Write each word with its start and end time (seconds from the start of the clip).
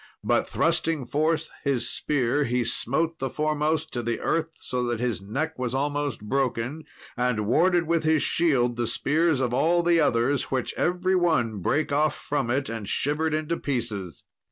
But 0.23 0.49
thrusting 0.49 1.05
forth 1.05 1.47
his 1.63 1.87
spear, 1.87 2.45
he 2.45 2.63
smote 2.63 3.19
the 3.19 3.29
foremost 3.29 3.93
to 3.93 4.01
the 4.01 4.19
earth, 4.19 4.49
so 4.57 4.81
that 4.85 4.99
his 4.99 5.21
neck 5.21 5.59
was 5.59 5.75
almost 5.75 6.23
broken, 6.27 6.85
and 7.15 7.41
warded 7.45 7.85
with 7.85 8.03
his 8.03 8.23
shield 8.23 8.77
the 8.77 8.87
spears 8.87 9.39
of 9.39 9.53
all 9.53 9.83
the 9.83 9.99
others, 9.99 10.49
which 10.49 10.73
every 10.73 11.15
one 11.15 11.59
brake 11.59 11.91
off 11.91 12.15
from 12.15 12.49
it, 12.49 12.67
and 12.67 12.89
shivered 12.89 13.35
into 13.35 13.57
pieces. 13.57 14.23